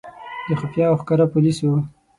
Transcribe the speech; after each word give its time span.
د 0.47 0.49
خفیه 0.59 0.85
او 0.89 0.95
ښکاره 1.01 1.25
پولیسو. 1.33 1.69